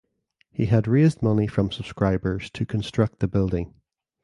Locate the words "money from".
1.21-1.69